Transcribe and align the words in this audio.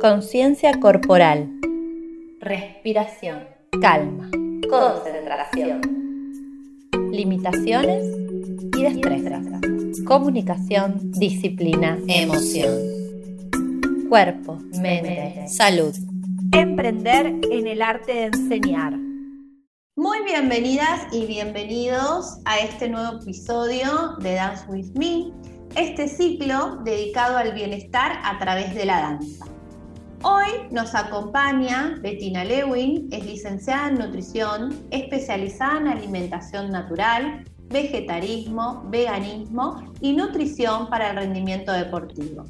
Conciencia 0.00 0.80
corporal. 0.80 1.60
Respiración. 2.40 3.40
Calma. 3.82 4.30
Concentración. 4.70 5.82
Limitaciones 7.12 8.06
y 8.78 8.82
destrezas. 8.82 9.44
Comunicación, 10.06 11.12
disciplina, 11.12 11.98
emoción. 12.08 12.78
Cuerpo, 14.08 14.56
mente, 14.80 15.46
salud. 15.48 15.94
Emprender 16.52 17.26
en 17.50 17.66
el 17.66 17.82
arte 17.82 18.14
de 18.14 18.24
enseñar. 18.24 18.94
Muy 19.96 20.24
bienvenidas 20.24 21.12
y 21.12 21.26
bienvenidos 21.26 22.38
a 22.46 22.58
este 22.60 22.88
nuevo 22.88 23.20
episodio 23.20 24.16
de 24.20 24.32
Dance 24.32 24.64
with 24.66 24.92
Me, 24.94 25.30
este 25.76 26.08
ciclo 26.08 26.76
dedicado 26.84 27.36
al 27.36 27.52
bienestar 27.52 28.18
a 28.24 28.38
través 28.38 28.74
de 28.74 28.86
la 28.86 29.02
danza. 29.02 29.59
Hoy 30.22 30.68
nos 30.70 30.94
acompaña 30.94 31.96
Bettina 32.02 32.44
Lewin, 32.44 33.08
es 33.10 33.24
licenciada 33.24 33.88
en 33.88 33.94
nutrición, 33.94 34.78
especializada 34.90 35.78
en 35.80 35.88
alimentación 35.88 36.70
natural, 36.70 37.46
vegetarismo, 37.70 38.84
veganismo 38.90 39.82
y 40.02 40.12
nutrición 40.12 40.90
para 40.90 41.10
el 41.10 41.16
rendimiento 41.16 41.72
deportivo. 41.72 42.44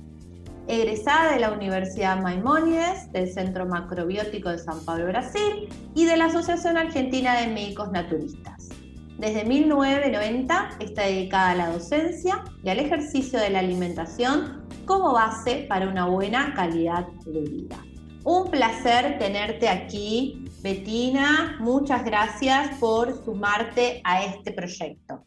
Egresada 0.66 1.32
de 1.32 1.38
la 1.38 1.52
Universidad 1.52 2.20
Maimónides, 2.20 3.12
del 3.12 3.32
Centro 3.32 3.66
Macrobiótico 3.66 4.48
de 4.48 4.58
San 4.58 4.84
Pablo, 4.84 5.06
Brasil 5.06 5.68
y 5.94 6.06
de 6.06 6.16
la 6.16 6.24
Asociación 6.24 6.76
Argentina 6.76 7.40
de 7.40 7.46
Médicos 7.46 7.92
Naturistas. 7.92 8.69
Desde 9.18 9.44
1990 9.44 10.70
está 10.80 11.02
dedicada 11.02 11.50
a 11.50 11.54
la 11.54 11.70
docencia 11.70 12.44
y 12.62 12.70
al 12.70 12.78
ejercicio 12.78 13.38
de 13.38 13.50
la 13.50 13.58
alimentación 13.58 14.66
como 14.86 15.12
base 15.12 15.66
para 15.68 15.88
una 15.88 16.06
buena 16.06 16.54
calidad 16.54 17.06
de 17.26 17.40
vida. 17.40 17.76
Un 18.24 18.50
placer 18.50 19.18
tenerte 19.18 19.68
aquí, 19.68 20.44
Betina. 20.62 21.56
Muchas 21.60 22.04
gracias 22.04 22.78
por 22.78 23.12
sumarte 23.24 24.02
a 24.04 24.24
este 24.24 24.52
proyecto. 24.52 25.24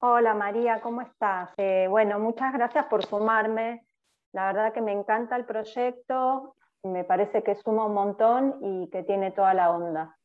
Hola 0.00 0.34
María, 0.34 0.80
¿cómo 0.80 1.02
estás? 1.02 1.50
Eh, 1.58 1.86
bueno, 1.88 2.18
muchas 2.18 2.52
gracias 2.52 2.86
por 2.86 3.04
sumarme. 3.04 3.84
La 4.32 4.46
verdad 4.46 4.72
que 4.72 4.80
me 4.80 4.92
encanta 4.92 5.36
el 5.36 5.44
proyecto, 5.44 6.56
me 6.82 7.04
parece 7.04 7.42
que 7.42 7.54
suma 7.56 7.84
un 7.84 7.94
montón 7.94 8.56
y 8.62 8.88
que 8.90 9.02
tiene 9.02 9.30
toda 9.30 9.52
la 9.52 9.70
onda. 9.70 10.16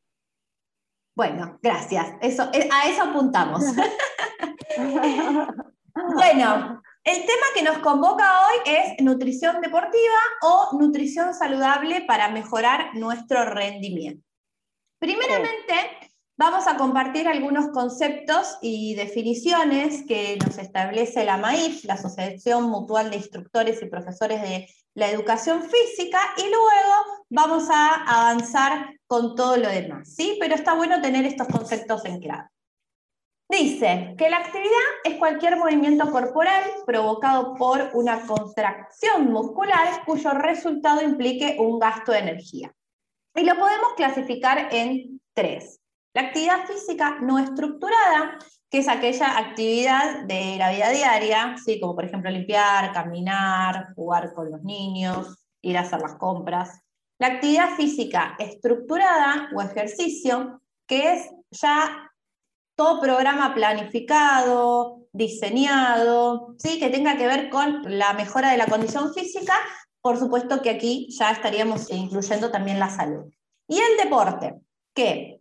Bueno, 1.16 1.58
gracias. 1.62 2.12
Eso, 2.20 2.50
eh, 2.52 2.68
a 2.70 2.88
eso 2.90 3.04
apuntamos. 3.04 3.64
bueno, 6.14 6.82
el 7.04 7.20
tema 7.20 7.46
que 7.54 7.62
nos 7.62 7.78
convoca 7.78 8.46
hoy 8.46 8.56
es 8.66 9.02
nutrición 9.02 9.62
deportiva 9.62 10.18
o 10.42 10.76
nutrición 10.78 11.32
saludable 11.32 12.02
para 12.02 12.28
mejorar 12.28 12.94
nuestro 12.94 13.46
rendimiento. 13.46 14.22
Primeramente, 14.98 16.05
vamos 16.36 16.66
a 16.66 16.76
compartir 16.76 17.28
algunos 17.28 17.68
conceptos 17.68 18.58
y 18.60 18.94
definiciones 18.94 20.04
que 20.06 20.38
nos 20.44 20.58
establece 20.58 21.24
la 21.24 21.38
MAIF, 21.38 21.84
la 21.84 21.94
Asociación 21.94 22.64
Mutual 22.64 23.10
de 23.10 23.16
Instructores 23.16 23.82
y 23.82 23.86
Profesores 23.86 24.42
de 24.42 24.68
la 24.94 25.10
Educación 25.10 25.62
Física, 25.62 26.18
y 26.38 26.42
luego 26.42 27.24
vamos 27.28 27.68
a 27.70 28.04
avanzar 28.04 28.94
con 29.06 29.34
todo 29.34 29.56
lo 29.56 29.68
demás, 29.68 30.14
¿sí? 30.14 30.36
Pero 30.40 30.54
está 30.54 30.74
bueno 30.74 31.00
tener 31.00 31.24
estos 31.24 31.48
conceptos 31.48 32.04
en 32.04 32.20
claro. 32.20 32.48
Dice 33.48 34.14
que 34.18 34.28
la 34.28 34.38
actividad 34.38 34.70
es 35.04 35.18
cualquier 35.18 35.56
movimiento 35.56 36.10
corporal 36.10 36.62
provocado 36.84 37.54
por 37.54 37.90
una 37.94 38.26
contracción 38.26 39.30
muscular 39.30 40.04
cuyo 40.04 40.30
resultado 40.30 41.00
implique 41.00 41.56
un 41.60 41.78
gasto 41.78 42.10
de 42.10 42.18
energía. 42.18 42.74
Y 43.36 43.44
lo 43.44 43.54
podemos 43.56 43.92
clasificar 43.96 44.68
en 44.72 45.20
tres. 45.32 45.80
La 46.16 46.22
actividad 46.22 46.64
física 46.64 47.18
no 47.20 47.38
estructurada, 47.38 48.38
que 48.70 48.78
es 48.78 48.88
aquella 48.88 49.36
actividad 49.36 50.24
de 50.24 50.56
la 50.56 50.70
vida 50.70 50.88
diaria, 50.88 51.56
¿sí? 51.62 51.78
como 51.78 51.94
por 51.94 52.06
ejemplo 52.06 52.30
limpiar, 52.30 52.90
caminar, 52.94 53.92
jugar 53.94 54.32
con 54.32 54.50
los 54.50 54.62
niños, 54.62 55.46
ir 55.60 55.76
a 55.76 55.82
hacer 55.82 56.00
las 56.00 56.14
compras. 56.14 56.80
La 57.18 57.26
actividad 57.26 57.76
física 57.76 58.34
estructurada 58.38 59.50
o 59.54 59.60
ejercicio, 59.60 60.62
que 60.86 61.12
es 61.12 61.30
ya 61.50 62.10
todo 62.74 62.98
programa 62.98 63.52
planificado, 63.52 65.02
diseñado, 65.12 66.54
¿sí? 66.56 66.78
que 66.78 66.88
tenga 66.88 67.18
que 67.18 67.26
ver 67.26 67.50
con 67.50 67.82
la 67.98 68.14
mejora 68.14 68.52
de 68.52 68.56
la 68.56 68.68
condición 68.68 69.12
física, 69.12 69.52
por 70.00 70.18
supuesto 70.18 70.62
que 70.62 70.70
aquí 70.70 71.08
ya 71.10 71.30
estaríamos 71.30 71.90
incluyendo 71.90 72.50
también 72.50 72.78
la 72.78 72.88
salud. 72.88 73.30
Y 73.68 73.76
el 73.76 73.98
deporte, 74.02 74.54
que 74.94 75.35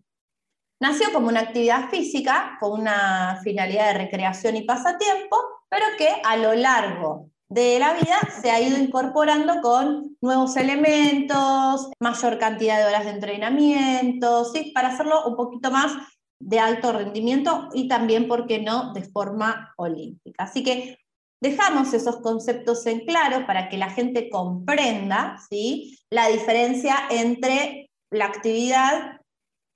nació 0.81 1.11
como 1.13 1.27
una 1.27 1.41
actividad 1.41 1.89
física 1.89 2.57
con 2.59 2.79
una 2.81 3.39
finalidad 3.43 3.87
de 3.87 4.05
recreación 4.05 4.55
y 4.55 4.63
pasatiempo, 4.63 5.37
pero 5.69 5.85
que 5.97 6.09
a 6.23 6.37
lo 6.37 6.53
largo 6.53 7.29
de 7.49 7.79
la 7.79 7.93
vida 7.93 8.17
se 8.41 8.51
ha 8.51 8.59
ido 8.59 8.77
incorporando 8.77 9.61
con 9.61 10.17
nuevos 10.21 10.55
elementos, 10.57 11.91
mayor 11.99 12.39
cantidad 12.39 12.79
de 12.79 12.85
horas 12.85 13.05
de 13.05 13.11
entrenamiento, 13.11 14.45
¿sí? 14.45 14.71
para 14.73 14.89
hacerlo 14.89 15.25
un 15.25 15.35
poquito 15.35 15.71
más 15.71 15.93
de 16.39 16.59
alto 16.59 16.91
rendimiento 16.91 17.69
y 17.73 17.87
también, 17.87 18.27
¿por 18.27 18.47
qué 18.47 18.59
no?, 18.59 18.93
de 18.93 19.03
forma 19.03 19.73
olímpica. 19.77 20.43
Así 20.43 20.63
que 20.63 20.97
dejamos 21.41 21.93
esos 21.93 22.17
conceptos 22.17 22.85
en 22.87 23.05
claro 23.05 23.45
para 23.45 23.69
que 23.69 23.77
la 23.77 23.89
gente 23.89 24.29
comprenda 24.29 25.37
¿sí? 25.49 25.99
la 26.09 26.27
diferencia 26.27 26.95
entre 27.09 27.89
la 28.11 28.25
actividad, 28.25 29.21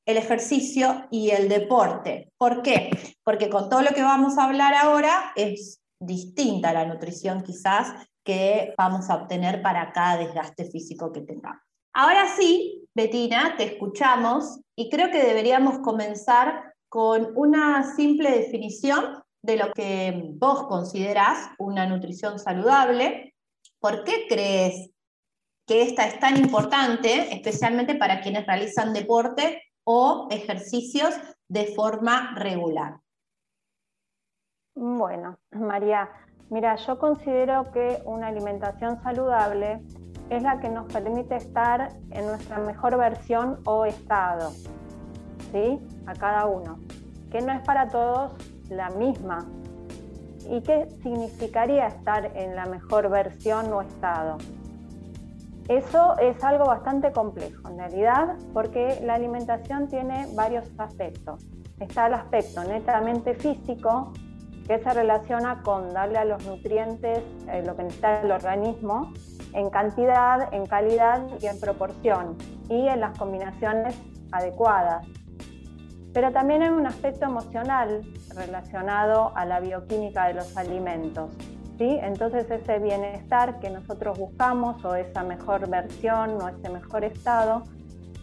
el 0.09 0.17
ejercicio 0.17 1.05
y 1.11 1.29
el 1.29 1.47
deporte. 1.49 2.31
¿Por 2.35 2.63
qué? 2.63 2.89
Porque 3.23 3.47
con 3.47 3.69
todo 3.69 3.83
lo 3.83 3.91
que 3.91 4.01
vamos 4.01 4.39
a 4.39 4.45
hablar 4.45 4.73
ahora 4.73 5.33
es 5.35 5.81
distinta 6.01 6.73
la 6.73 6.85
nutrición 6.85 7.43
quizás 7.43 7.93
que 8.25 8.73
vamos 8.75 9.07
a 9.09 9.15
obtener 9.17 9.61
para 9.61 9.91
cada 9.91 10.17
desgaste 10.17 10.65
físico 10.65 11.11
que 11.11 11.21
tengamos. 11.21 11.61
Ahora 11.93 12.25
sí, 12.35 12.87
Betina, 12.95 13.55
te 13.55 13.65
escuchamos 13.65 14.59
y 14.75 14.89
creo 14.89 15.11
que 15.11 15.23
deberíamos 15.23 15.77
comenzar 15.79 16.73
con 16.89 17.31
una 17.35 17.95
simple 17.95 18.31
definición 18.31 19.21
de 19.43 19.57
lo 19.57 19.71
que 19.73 20.31
vos 20.39 20.63
considerás 20.63 21.51
una 21.59 21.85
nutrición 21.85 22.39
saludable. 22.39 23.35
¿Por 23.79 24.03
qué 24.03 24.25
crees 24.27 24.89
que 25.67 25.83
esta 25.83 26.07
es 26.07 26.19
tan 26.19 26.35
importante, 26.35 27.31
especialmente 27.31 27.93
para 27.93 28.21
quienes 28.21 28.47
realizan 28.47 28.91
deporte 28.91 29.61
o 29.91 30.27
ejercicios 30.29 31.15
de 31.47 31.73
forma 31.73 32.35
regular? 32.35 32.99
Bueno, 34.75 35.39
María, 35.49 36.07
mira, 36.51 36.75
yo 36.75 36.99
considero 36.99 37.71
que 37.71 37.99
una 38.05 38.27
alimentación 38.27 39.01
saludable 39.01 39.81
es 40.29 40.43
la 40.43 40.59
que 40.59 40.69
nos 40.69 40.93
permite 40.93 41.37
estar 41.37 41.97
en 42.11 42.27
nuestra 42.27 42.59
mejor 42.59 42.97
versión 42.97 43.61
o 43.65 43.83
estado, 43.85 44.51
¿sí? 45.51 45.79
A 46.05 46.13
cada 46.13 46.45
uno, 46.45 46.77
que 47.31 47.41
no 47.41 47.51
es 47.51 47.61
para 47.61 47.87
todos 47.87 48.33
la 48.69 48.91
misma. 48.91 49.47
¿Y 50.51 50.61
qué 50.61 50.87
significaría 51.01 51.87
estar 51.87 52.37
en 52.37 52.55
la 52.55 52.67
mejor 52.67 53.09
versión 53.09 53.73
o 53.73 53.81
estado? 53.81 54.37
Eso 55.69 56.17
es 56.17 56.43
algo 56.43 56.65
bastante 56.65 57.11
complejo 57.11 57.69
en 57.69 57.77
realidad 57.77 58.35
porque 58.53 58.99
la 59.03 59.13
alimentación 59.13 59.87
tiene 59.87 60.25
varios 60.33 60.67
aspectos. 60.79 61.45
Está 61.79 62.07
el 62.07 62.15
aspecto 62.15 62.63
netamente 62.63 63.35
físico, 63.35 64.11
que 64.67 64.79
se 64.79 64.93
relaciona 64.93 65.61
con 65.61 65.93
darle 65.93 66.17
a 66.17 66.25
los 66.25 66.43
nutrientes 66.47 67.19
eh, 67.47 67.61
lo 67.63 67.75
que 67.75 67.83
necesita 67.83 68.21
el 68.21 68.31
organismo, 68.31 69.13
en 69.53 69.69
cantidad, 69.69 70.51
en 70.51 70.65
calidad 70.65 71.21
y 71.39 71.45
en 71.45 71.59
proporción 71.59 72.35
y 72.67 72.87
en 72.87 72.99
las 72.99 73.15
combinaciones 73.15 73.95
adecuadas. 74.31 75.05
Pero 76.13 76.31
también 76.31 76.63
hay 76.63 76.69
un 76.69 76.87
aspecto 76.87 77.25
emocional 77.25 78.01
relacionado 78.35 79.33
a 79.35 79.45
la 79.45 79.59
bioquímica 79.59 80.27
de 80.29 80.33
los 80.33 80.57
alimentos. 80.57 81.29
Entonces 81.81 82.49
ese 82.51 82.79
bienestar 82.79 83.59
que 83.59 83.69
nosotros 83.69 84.19
buscamos 84.19 84.83
o 84.83 84.95
esa 84.95 85.23
mejor 85.23 85.69
versión 85.69 86.41
o 86.41 86.49
ese 86.49 86.69
mejor 86.69 87.05
estado 87.05 87.63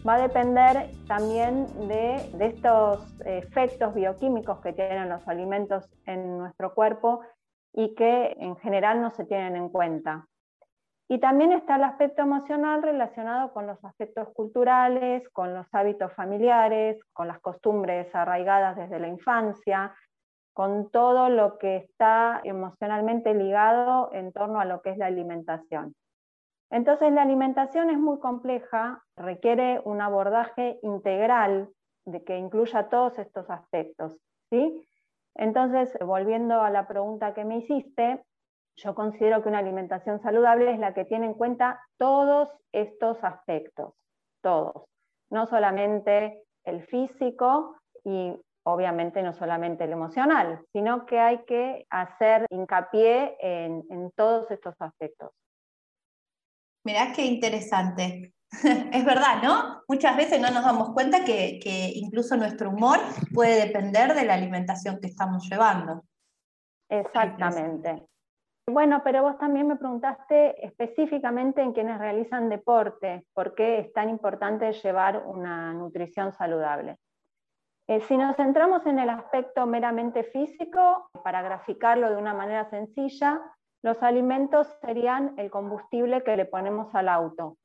va 0.07 0.15
a 0.15 0.21
depender 0.21 0.91
también 1.07 1.65
de, 1.87 2.29
de 2.37 2.45
estos 2.45 3.19
efectos 3.25 3.95
bioquímicos 3.95 4.59
que 4.59 4.73
tienen 4.73 5.09
los 5.09 5.27
alimentos 5.27 5.89
en 6.05 6.37
nuestro 6.37 6.75
cuerpo 6.75 7.21
y 7.73 7.95
que 7.95 8.35
en 8.39 8.55
general 8.57 9.01
no 9.01 9.11
se 9.11 9.25
tienen 9.25 9.55
en 9.55 9.69
cuenta. 9.69 10.27
Y 11.09 11.19
también 11.19 11.51
está 11.51 11.77
el 11.77 11.83
aspecto 11.83 12.21
emocional 12.21 12.83
relacionado 12.83 13.53
con 13.53 13.65
los 13.65 13.83
aspectos 13.83 14.27
culturales, 14.33 15.27
con 15.29 15.53
los 15.53 15.65
hábitos 15.71 16.13
familiares, 16.13 16.99
con 17.13 17.27
las 17.27 17.39
costumbres 17.39 18.13
arraigadas 18.13 18.75
desde 18.75 18.99
la 18.99 19.07
infancia, 19.07 19.95
con 20.57 20.89
todo 20.89 21.29
lo 21.29 21.59
que 21.59 21.75
está 21.75 22.41
emocionalmente 22.43 23.35
ligado 23.35 24.09
en 24.11 24.33
torno 24.33 24.59
a 24.59 24.65
lo 24.65 24.81
que 24.81 24.89
es 24.89 24.97
la 24.97 25.05
alimentación. 25.05 25.93
Entonces 26.71 27.11
la 27.11 27.21
alimentación 27.21 27.91
es 27.91 27.99
muy 27.99 28.17
compleja, 28.17 29.03
requiere 29.15 29.79
un 29.85 30.01
abordaje 30.01 30.79
integral 30.81 31.69
de 32.05 32.23
que 32.23 32.39
incluya 32.39 32.89
todos 32.89 33.19
estos 33.19 33.47
aspectos. 33.51 34.17
¿sí? 34.49 34.83
Entonces, 35.35 35.95
volviendo 36.03 36.59
a 36.59 36.71
la 36.71 36.87
pregunta 36.87 37.35
que 37.35 37.45
me 37.45 37.57
hiciste, 37.57 38.23
yo 38.77 38.95
considero 38.95 39.43
que 39.43 39.49
una 39.49 39.59
alimentación 39.59 40.19
saludable 40.21 40.71
es 40.71 40.79
la 40.79 40.95
que 40.95 41.05
tiene 41.05 41.27
en 41.27 41.35
cuenta 41.35 41.79
todos 41.99 42.49
estos 42.71 43.23
aspectos, 43.23 43.93
todos, 44.41 44.85
no 45.29 45.45
solamente 45.45 46.41
el 46.63 46.83
físico 46.87 47.75
y 48.03 48.33
obviamente 48.67 49.21
no 49.21 49.33
solamente 49.33 49.85
el 49.85 49.93
emocional, 49.93 50.61
sino 50.73 51.05
que 51.05 51.19
hay 51.19 51.43
que 51.45 51.85
hacer 51.89 52.45
hincapié 52.49 53.37
en, 53.39 53.83
en 53.89 54.11
todos 54.11 54.51
estos 54.51 54.75
aspectos. 54.79 55.31
Mirá 56.83 57.13
qué 57.13 57.25
interesante. 57.25 58.33
es 58.93 59.05
verdad, 59.05 59.41
¿no? 59.43 59.83
Muchas 59.87 60.15
veces 60.17 60.39
no 60.41 60.49
nos 60.51 60.63
damos 60.63 60.91
cuenta 60.91 61.23
que, 61.23 61.59
incluso 61.95 62.35
nuestro 62.35 62.69
humor 62.69 62.99
puede 63.33 63.67
depender 63.67 64.13
de 64.13 64.25
la 64.25 64.33
alimentación 64.33 64.99
que 64.99 65.07
estamos 65.07 65.47
llevando. 65.49 66.03
Exactamente. 66.89 68.05
Bueno, 68.69 69.01
pero 69.03 69.23
vos 69.23 69.37
también 69.37 69.67
me 69.67 69.77
preguntaste 69.77 70.65
específicamente 70.65 71.61
en 71.61 71.71
quienes 71.71 71.99
realizan 71.99 72.49
deporte, 72.49 73.25
por 73.33 73.55
qué 73.55 73.79
es 73.79 73.93
tan 73.93 74.09
importante 74.09 74.73
llevar 74.73 75.23
una 75.25 75.73
nutrición 75.73 76.33
saludable. 76.33 76.97
Eh, 77.87 78.01
si 78.01 78.17
nos 78.17 78.35
centramos 78.35 78.85
en 78.85 78.99
el 78.99 79.09
aspecto 79.09 79.65
meramente 79.65 80.23
físico, 80.23 81.09
para 81.23 81.41
graficarlo 81.41 82.09
de 82.09 82.17
una 82.17 82.33
manera 82.33 82.69
sencilla, 82.69 83.41
los 83.81 84.03
alimentos 84.03 84.67
serían 84.81 85.33
el 85.37 85.49
combustible 85.49 86.21
que 86.23 86.35
le 86.35 86.45
ponemos 86.45 86.93
al 86.93 87.07
auto. 87.07 87.55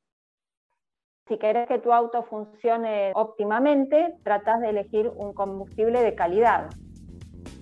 Si 1.27 1.39
querés 1.39 1.67
que 1.67 1.79
tu 1.79 1.93
auto 1.93 2.23
funcione 2.23 3.13
óptimamente, 3.15 4.15
tratas 4.23 4.61
de 4.61 4.71
elegir 4.71 5.09
un 5.09 5.33
combustible 5.33 6.03
de 6.03 6.15
calidad. 6.15 6.69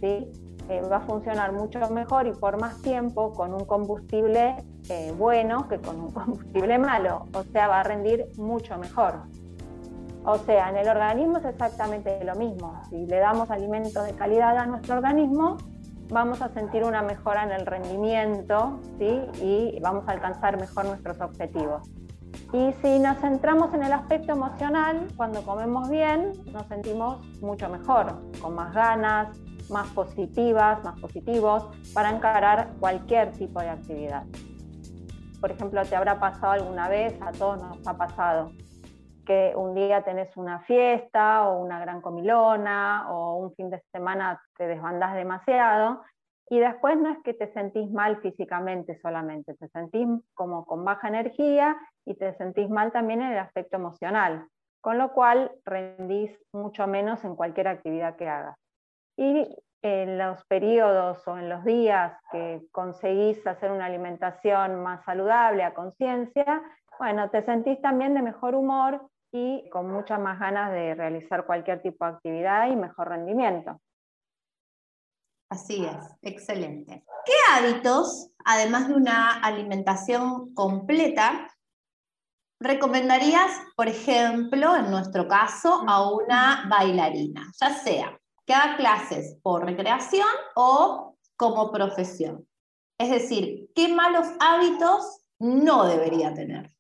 ¿sí? 0.00 0.30
Eh, 0.68 0.82
va 0.82 0.96
a 0.96 1.00
funcionar 1.00 1.52
mucho 1.52 1.80
mejor 1.90 2.26
y 2.26 2.32
por 2.32 2.60
más 2.60 2.80
tiempo 2.82 3.32
con 3.32 3.54
un 3.54 3.64
combustible 3.64 4.56
eh, 4.88 5.12
bueno 5.16 5.66
que 5.68 5.78
con 5.78 6.00
un 6.00 6.10
combustible 6.12 6.78
malo. 6.78 7.26
O 7.34 7.42
sea, 7.44 7.68
va 7.68 7.80
a 7.80 7.82
rendir 7.82 8.26
mucho 8.36 8.76
mejor. 8.78 9.22
O 10.24 10.36
sea, 10.38 10.68
en 10.68 10.76
el 10.76 10.88
organismo 10.88 11.38
es 11.38 11.44
exactamente 11.46 12.22
lo 12.24 12.34
mismo. 12.34 12.80
Si 12.90 13.06
le 13.06 13.18
damos 13.18 13.50
alimentos 13.50 14.04
de 14.04 14.12
calidad 14.14 14.56
a 14.58 14.66
nuestro 14.66 14.96
organismo, 14.96 15.56
vamos 16.10 16.42
a 16.42 16.48
sentir 16.50 16.84
una 16.84 17.02
mejora 17.02 17.44
en 17.44 17.52
el 17.52 17.64
rendimiento 17.64 18.80
¿sí? 18.98 19.20
y 19.40 19.80
vamos 19.80 20.06
a 20.08 20.12
alcanzar 20.12 20.60
mejor 20.60 20.84
nuestros 20.86 21.20
objetivos. 21.20 21.88
Y 22.52 22.72
si 22.82 22.98
nos 22.98 23.18
centramos 23.18 23.72
en 23.74 23.82
el 23.82 23.92
aspecto 23.92 24.32
emocional, 24.32 25.06
cuando 25.16 25.42
comemos 25.42 25.88
bien, 25.88 26.32
nos 26.52 26.66
sentimos 26.66 27.24
mucho 27.40 27.68
mejor, 27.68 28.20
con 28.40 28.54
más 28.54 28.74
ganas, 28.74 29.38
más 29.70 29.88
positivas, 29.88 30.82
más 30.84 30.98
positivos, 31.00 31.68
para 31.94 32.10
encarar 32.10 32.72
cualquier 32.78 33.32
tipo 33.32 33.60
de 33.60 33.70
actividad. 33.70 34.24
Por 35.40 35.52
ejemplo, 35.52 35.82
te 35.84 35.96
habrá 35.96 36.18
pasado 36.20 36.52
alguna 36.52 36.88
vez, 36.88 37.14
a 37.22 37.30
todos 37.32 37.62
nos 37.62 37.86
ha 37.86 37.96
pasado, 37.96 38.52
que 39.30 39.52
un 39.54 39.76
día 39.76 40.02
tenés 40.02 40.36
una 40.36 40.58
fiesta 40.62 41.48
o 41.48 41.62
una 41.62 41.78
gran 41.78 42.00
comilona 42.00 43.06
o 43.12 43.36
un 43.36 43.54
fin 43.54 43.70
de 43.70 43.80
semana 43.92 44.42
te 44.56 44.66
desbandas 44.66 45.14
demasiado 45.14 46.02
y 46.48 46.58
después 46.58 46.98
no 46.98 47.10
es 47.10 47.18
que 47.22 47.34
te 47.34 47.46
sentís 47.52 47.88
mal 47.92 48.20
físicamente 48.22 48.98
solamente, 49.00 49.54
te 49.54 49.68
sentís 49.68 50.08
como 50.34 50.66
con 50.66 50.84
baja 50.84 51.06
energía 51.06 51.76
y 52.04 52.16
te 52.16 52.34
sentís 52.38 52.68
mal 52.68 52.90
también 52.90 53.22
en 53.22 53.30
el 53.30 53.38
aspecto 53.38 53.76
emocional, 53.76 54.48
con 54.80 54.98
lo 54.98 55.12
cual 55.12 55.52
rendís 55.64 56.36
mucho 56.52 56.88
menos 56.88 57.24
en 57.24 57.36
cualquier 57.36 57.68
actividad 57.68 58.16
que 58.16 58.28
hagas. 58.28 58.56
Y 59.16 59.46
en 59.82 60.18
los 60.18 60.44
periodos 60.46 61.26
o 61.28 61.38
en 61.38 61.48
los 61.48 61.64
días 61.64 62.18
que 62.32 62.62
conseguís 62.72 63.46
hacer 63.46 63.70
una 63.70 63.86
alimentación 63.86 64.82
más 64.82 65.04
saludable 65.04 65.62
a 65.62 65.72
conciencia, 65.72 66.60
bueno, 66.98 67.30
te 67.30 67.42
sentís 67.42 67.80
también 67.80 68.14
de 68.14 68.22
mejor 68.22 68.56
humor 68.56 69.08
y 69.32 69.68
con 69.70 69.90
muchas 69.90 70.20
más 70.20 70.38
ganas 70.38 70.72
de 70.72 70.94
realizar 70.94 71.46
cualquier 71.46 71.82
tipo 71.82 72.04
de 72.04 72.12
actividad 72.12 72.70
y 72.70 72.76
mejor 72.76 73.08
rendimiento. 73.08 73.80
Así 75.50 75.84
es, 75.84 76.16
excelente. 76.22 77.04
¿Qué 77.24 77.32
hábitos, 77.50 78.30
además 78.44 78.88
de 78.88 78.94
una 78.94 79.40
alimentación 79.40 80.54
completa, 80.54 81.48
recomendarías, 82.60 83.50
por 83.76 83.88
ejemplo, 83.88 84.76
en 84.76 84.90
nuestro 84.90 85.26
caso, 85.26 85.82
a 85.88 86.08
una 86.08 86.66
bailarina, 86.68 87.50
ya 87.60 87.74
sea 87.74 88.16
que 88.46 88.54
haga 88.54 88.76
clases 88.76 89.38
por 89.42 89.64
recreación 89.64 90.28
o 90.54 91.16
como 91.36 91.72
profesión? 91.72 92.46
Es 92.98 93.10
decir, 93.10 93.70
¿qué 93.74 93.88
malos 93.88 94.28
hábitos 94.38 95.24
no 95.40 95.86
debería 95.86 96.32
tener? 96.32 96.70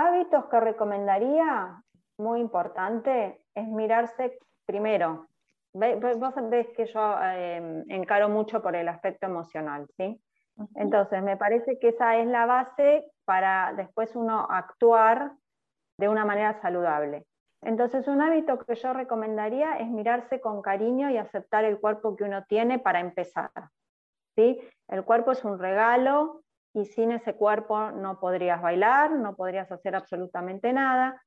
Hábitos 0.00 0.46
que 0.46 0.60
recomendaría, 0.60 1.82
muy 2.18 2.40
importante, 2.40 3.42
es 3.54 3.68
mirarse 3.68 4.38
primero 4.66 5.30
vos 5.72 6.34
ves 6.50 6.68
que 6.76 6.86
yo 6.86 7.18
em, 7.22 7.84
encaro 7.88 8.28
mucho 8.28 8.60
por 8.62 8.74
el 8.74 8.88
aspecto 8.88 9.26
emocional, 9.26 9.86
¿sí? 9.96 10.20
Entonces, 10.74 11.22
me 11.22 11.36
parece 11.36 11.78
que 11.78 11.88
esa 11.88 12.16
es 12.16 12.26
la 12.26 12.44
base 12.44 13.04
para 13.24 13.72
después 13.74 14.14
uno 14.14 14.46
actuar 14.50 15.32
de 15.96 16.08
una 16.08 16.24
manera 16.24 16.60
saludable. 16.60 17.24
Entonces, 17.62 18.08
un 18.08 18.20
hábito 18.20 18.58
que 18.58 18.74
yo 18.74 18.92
recomendaría 18.92 19.78
es 19.78 19.88
mirarse 19.88 20.40
con 20.40 20.60
cariño 20.60 21.08
y 21.10 21.16
aceptar 21.16 21.64
el 21.64 21.78
cuerpo 21.78 22.16
que 22.16 22.24
uno 22.24 22.44
tiene 22.44 22.78
para 22.78 23.00
empezar. 23.00 23.50
¿sí? 24.34 24.60
El 24.88 25.04
cuerpo 25.04 25.32
es 25.32 25.44
un 25.44 25.58
regalo 25.58 26.42
y 26.74 26.84
sin 26.86 27.12
ese 27.12 27.34
cuerpo 27.34 27.90
no 27.90 28.20
podrías 28.20 28.62
bailar, 28.62 29.12
no 29.12 29.34
podrías 29.36 29.70
hacer 29.72 29.94
absolutamente 29.94 30.72
nada 30.72 31.20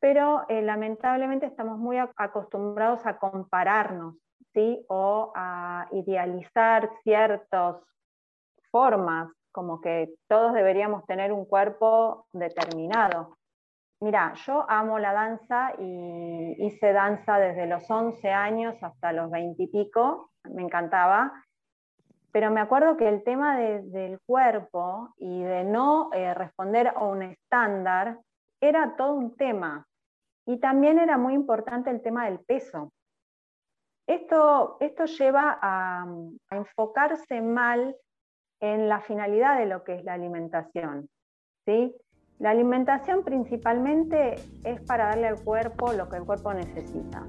pero 0.00 0.44
eh, 0.48 0.62
lamentablemente 0.62 1.46
estamos 1.46 1.78
muy 1.78 1.96
acostumbrados 1.98 3.04
a 3.06 3.18
compararnos, 3.18 4.14
¿sí? 4.54 4.84
O 4.88 5.32
a 5.34 5.88
idealizar 5.92 6.90
ciertas 7.02 7.76
formas, 8.70 9.30
como 9.52 9.80
que 9.80 10.14
todos 10.28 10.52
deberíamos 10.52 11.04
tener 11.06 11.32
un 11.32 11.46
cuerpo 11.46 12.26
determinado. 12.32 13.36
Mira, 14.00 14.34
yo 14.46 14.64
amo 14.68 15.00
la 15.00 15.12
danza 15.12 15.72
y 15.78 16.54
hice 16.64 16.92
danza 16.92 17.38
desde 17.38 17.66
los 17.66 17.90
11 17.90 18.30
años 18.30 18.76
hasta 18.80 19.12
los 19.12 19.28
20 19.30 19.60
y 19.60 19.66
pico, 19.66 20.30
me 20.44 20.62
encantaba, 20.62 21.32
pero 22.32 22.50
me 22.50 22.60
acuerdo 22.60 22.96
que 22.96 23.08
el 23.08 23.22
tema 23.22 23.58
del 23.58 24.20
cuerpo 24.26 25.14
y 25.16 25.42
de 25.42 25.64
no 25.64 26.10
eh, 26.12 26.34
responder 26.34 26.88
a 26.88 27.04
un 27.04 27.22
estándar 27.22 28.18
era 28.60 28.96
todo 28.96 29.14
un 29.14 29.36
tema. 29.36 29.86
Y 30.46 30.58
también 30.58 30.98
era 30.98 31.16
muy 31.16 31.34
importante 31.34 31.90
el 31.90 32.02
tema 32.02 32.26
del 32.26 32.40
peso. 32.40 32.92
Esto, 34.06 34.78
esto 34.80 35.04
lleva 35.04 35.58
a, 35.60 36.06
enfocarse 36.50 37.40
mal 37.42 37.96
en 38.60 38.88
la 38.88 39.00
finalidad 39.00 39.58
de 39.58 39.66
lo 39.66 39.84
que 39.84 39.96
es 39.96 40.04
la 40.04 40.14
alimentación. 40.14 41.08
¿sí? 41.66 41.94
La 42.38 42.50
alimentación 42.50 43.22
principalmente 43.24 44.36
es 44.64 44.80
para 44.82 45.08
darle 45.08 45.28
al 45.28 45.42
cuerpo 45.44 45.92
lo 45.92 46.08
que 46.08 46.16
el 46.16 46.24
cuerpo 46.24 46.54
necesita. 46.54 47.26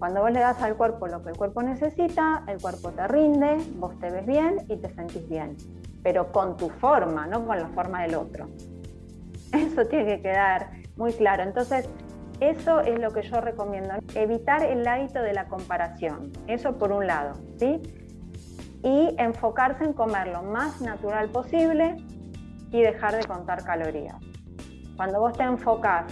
Cuando 0.00 0.22
vos 0.22 0.32
le 0.32 0.40
das 0.40 0.62
al 0.62 0.76
cuerpo 0.76 1.08
lo 1.08 1.22
que 1.22 1.28
el 1.28 1.36
cuerpo 1.36 1.62
necesita, 1.62 2.42
el 2.48 2.58
cuerpo 2.58 2.90
te 2.90 3.06
rinde, 3.06 3.58
vos 3.74 3.98
te 3.98 4.10
ves 4.10 4.24
bien 4.24 4.56
y 4.66 4.78
te 4.78 4.88
sentís 4.94 5.28
bien, 5.28 5.58
pero 6.02 6.32
con 6.32 6.56
tu 6.56 6.70
forma, 6.70 7.26
no 7.26 7.46
con 7.46 7.58
la 7.58 7.68
forma 7.68 8.00
del 8.00 8.14
otro. 8.14 8.48
Eso 9.52 9.84
tiene 9.84 10.06
que 10.06 10.22
quedar 10.22 10.70
muy 10.96 11.12
claro. 11.12 11.42
Entonces, 11.42 11.86
eso 12.40 12.80
es 12.80 12.98
lo 12.98 13.10
que 13.10 13.20
yo 13.20 13.42
recomiendo, 13.42 13.92
evitar 14.14 14.62
el 14.62 14.88
hábito 14.88 15.20
de 15.20 15.34
la 15.34 15.48
comparación, 15.48 16.32
eso 16.46 16.78
por 16.78 16.92
un 16.92 17.06
lado, 17.06 17.34
¿sí? 17.58 17.82
Y 18.82 19.14
enfocarse 19.18 19.84
en 19.84 19.92
comer 19.92 20.28
lo 20.28 20.42
más 20.42 20.80
natural 20.80 21.28
posible 21.28 21.96
y 22.70 22.80
dejar 22.80 23.16
de 23.16 23.24
contar 23.24 23.64
calorías. 23.64 24.16
Cuando 24.96 25.20
vos 25.20 25.34
te 25.34 25.42
enfocás 25.42 26.10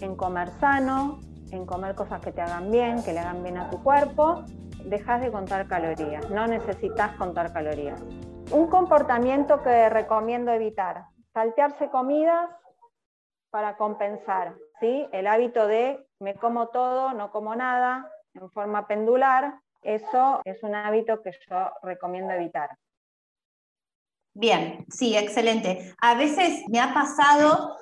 en 0.00 0.16
comer 0.16 0.48
sano, 0.58 1.20
en 1.50 1.66
comer 1.66 1.94
cosas 1.94 2.20
que 2.20 2.32
te 2.32 2.40
hagan 2.40 2.70
bien, 2.70 3.02
que 3.02 3.12
le 3.12 3.20
hagan 3.20 3.42
bien 3.42 3.58
a 3.58 3.70
tu 3.70 3.82
cuerpo, 3.82 4.44
dejas 4.84 5.20
de 5.20 5.30
contar 5.30 5.66
calorías, 5.66 6.28
no 6.30 6.46
necesitas 6.46 7.16
contar 7.16 7.52
calorías. 7.52 8.00
Un 8.50 8.68
comportamiento 8.68 9.62
que 9.62 9.88
recomiendo 9.88 10.52
evitar, 10.52 11.04
saltearse 11.32 11.88
comidas 11.90 12.50
para 13.50 13.76
compensar. 13.76 14.54
¿sí? 14.80 15.06
El 15.12 15.26
hábito 15.26 15.66
de 15.66 16.06
me 16.20 16.34
como 16.34 16.68
todo, 16.68 17.12
no 17.12 17.30
como 17.30 17.54
nada, 17.54 18.10
en 18.34 18.50
forma 18.50 18.86
pendular, 18.86 19.60
eso 19.82 20.40
es 20.44 20.62
un 20.62 20.74
hábito 20.74 21.22
que 21.22 21.32
yo 21.48 21.70
recomiendo 21.82 22.32
evitar. 22.32 22.70
Bien, 24.34 24.84
sí, 24.88 25.16
excelente. 25.16 25.94
A 26.00 26.14
veces 26.14 26.62
me 26.68 26.80
ha 26.80 26.94
pasado 26.94 27.76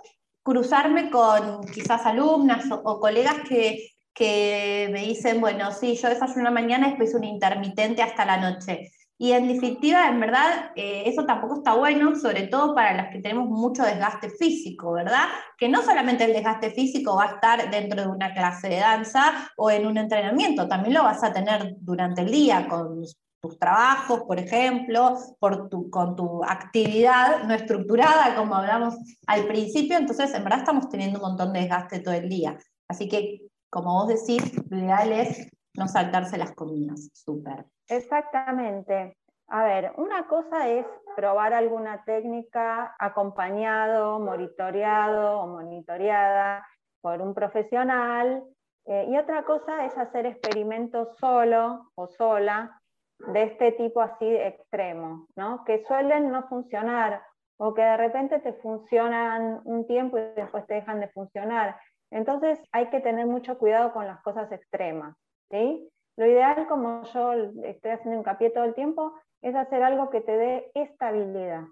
cruzarme 0.47 1.11
con 1.11 1.63
quizás 1.75 2.07
alumnas 2.07 2.67
o, 2.71 3.01
colegas 3.01 3.39
que, 3.49 3.97
que, 4.15 4.89
me 4.93 5.01
dicen, 5.01 5.41
bueno, 5.41 5.73
sí, 5.73 5.97
yo 5.97 6.09
desayuno 6.09 6.43
una 6.43 6.53
mañana 6.53 6.87
y 6.87 6.91
después 6.91 7.15
un 7.15 7.25
intermitente 7.25 8.01
hasta 8.01 8.25
la 8.25 8.37
noche. 8.37 8.93
Y 9.19 9.33
en 9.33 9.49
definitiva, 9.49 10.07
en 10.07 10.21
verdad, 10.21 10.71
eh, 10.77 11.03
eso 11.07 11.25
tampoco 11.27 11.57
está 11.57 11.75
bueno, 11.75 12.15
sobre 12.15 12.47
todo 12.47 12.77
para 12.77 12.95
las 12.95 13.11
que 13.11 13.19
tenemos 13.19 13.49
mucho 13.49 13.83
desgaste 13.83 14.31
físico, 14.31 14.93
¿verdad? 14.93 15.25
Que 15.59 15.69
no 15.69 15.83
solamente 15.83 16.25
el 16.25 16.33
desgaste 16.33 16.71
físico 16.71 17.17
va 17.17 17.25
a 17.25 17.35
estar 17.35 17.71
dentro 17.71 18.03
de 18.03 18.09
una 18.09 18.33
clase 18.33 18.69
de 18.69 18.77
danza 18.77 19.51
o 19.57 19.69
en 19.69 19.85
un 19.85 19.97
entrenamiento, 19.99 20.69
también 20.69 20.95
lo 20.95 21.03
vas 21.03 21.25
a 21.25 21.33
tener 21.33 21.75
durante 21.81 22.21
el 22.21 22.31
día 22.31 22.69
con 22.69 23.05
tus 23.41 23.59
trabajos, 23.59 24.23
por 24.23 24.39
ejemplo, 24.39 25.17
por 25.39 25.69
tu, 25.69 25.91
con 25.91 26.17
tu 26.17 26.43
actividad 26.45 27.45
no 27.45 27.55
estructurada, 27.55 28.35
como 28.35 28.55
hablamos 28.55 28.97
al 29.27 29.47
principio, 29.47 29.99
entonces 29.99 30.35
en 30.35 30.43
verdad 30.43 30.61
estamos 30.61 30.89
teniendo 30.89 31.19
un 31.19 31.29
montón 31.29 31.53
de 31.53 31.61
desgaste 31.61 32.01
todo 32.01 32.15
el 32.15 32.29
día. 32.29 32.59
Así 32.89 33.09
que, 33.09 33.43
como 33.71 33.93
vos 33.93 34.09
decís, 34.09 34.53
lo 34.71 34.79
ideal 34.79 35.13
es 35.13 35.49
no 35.77 35.89
saltarse 35.89 36.39
las 36.39 36.53
comidas, 36.53 37.11
súper. 37.13 37.67
Exactamente. 37.89 39.17
A 39.49 39.63
ver, 39.65 39.93
una 39.97 40.27
cosa 40.27 40.69
es 40.69 40.87
probar 41.15 41.55
alguna 41.55 42.03
técnica 42.05 42.97
acompañado, 42.99 44.19
monitoreado 44.19 45.41
o 45.41 45.47
monitoreada 45.47 46.67
por 47.01 47.21
un 47.21 47.33
profesional. 47.35 48.43
Eh, 48.87 49.07
y 49.09 49.17
otra 49.19 49.45
cosa 49.45 49.85
es 49.85 49.97
hacer 49.97 50.27
experimentos 50.27 51.17
solo 51.19 51.91
o 51.95 52.09
sola 52.09 52.76
de 53.19 53.43
este 53.45 53.73
tipo 53.73 54.01
así 54.01 54.27
extremo, 54.27 55.27
¿no? 55.37 55.65
que 55.65 55.85
suelen 55.85 56.31
no 56.31 56.47
funcionar 56.49 57.23
o 57.59 57.73
que 57.73 57.83
de 57.83 57.97
repente 57.97 58.39
te 58.41 58.53
funcionan 58.55 59.61
un 59.65 59.87
tiempo 59.87 60.19
y 60.19 60.23
después 60.37 60.67
te 60.67 60.75
dejan 60.75 61.01
de 61.01 61.09
funcionar. 61.09 61.77
Entonces 62.11 62.63
hay 62.73 62.89
que 62.91 63.01
tener 63.01 63.27
mucho 63.27 63.59
cuidado 63.59 63.93
con 63.93 64.07
las 64.07 64.21
cosas 64.23 64.53
extremas. 64.53 65.17
¿sí? 65.51 65.89
Lo 66.17 66.27
ideal, 66.27 66.67
como 66.67 67.03
yo 67.05 67.33
estoy 67.65 67.91
haciendo 67.93 68.21
hincapié 68.21 68.51
todo 68.51 68.65
el 68.65 68.75
tiempo, 68.75 69.15
es 69.43 69.55
hacer 69.55 69.83
algo 69.83 70.11
que 70.11 70.21
te 70.21 70.37
dé 70.37 70.71
estabilidad, 70.75 71.65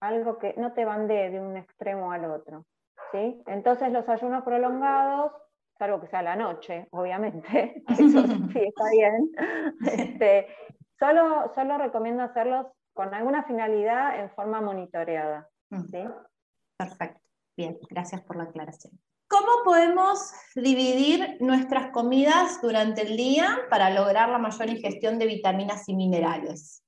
algo 0.00 0.38
que 0.38 0.54
no 0.56 0.72
te 0.72 0.84
bandee 0.84 1.30
de 1.30 1.40
un 1.40 1.56
extremo 1.56 2.12
al 2.12 2.24
otro. 2.26 2.64
¿sí? 3.12 3.42
Entonces 3.46 3.92
los 3.92 4.08
ayunos 4.08 4.44
prolongados, 4.44 5.32
salvo 5.78 6.00
que 6.00 6.08
sea 6.08 6.22
la 6.22 6.36
noche, 6.36 6.88
obviamente, 6.90 7.82
eso 7.88 8.26
sí 8.26 8.58
está 8.58 8.90
bien, 8.90 9.30
este, 9.92 10.46
solo, 10.98 11.52
solo 11.54 11.78
recomiendo 11.78 12.22
hacerlos 12.22 12.66
con 12.92 13.14
alguna 13.14 13.44
finalidad 13.44 14.20
en 14.20 14.30
forma 14.30 14.60
monitoreada. 14.60 15.48
¿sí? 15.90 16.04
Perfecto, 16.76 17.20
bien, 17.56 17.78
gracias 17.88 18.22
por 18.22 18.36
la 18.36 18.44
aclaración. 18.44 18.98
¿Cómo 19.28 19.62
podemos 19.62 20.32
dividir 20.54 21.36
nuestras 21.40 21.90
comidas 21.92 22.62
durante 22.62 23.02
el 23.02 23.16
día 23.16 23.58
para 23.68 23.90
lograr 23.90 24.30
la 24.30 24.38
mayor 24.38 24.70
ingestión 24.70 25.18
de 25.18 25.26
vitaminas 25.26 25.86
y 25.88 25.94
minerales? 25.94 26.82